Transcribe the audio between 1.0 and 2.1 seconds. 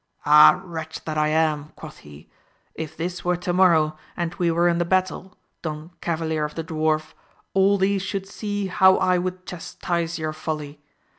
that I am, quoth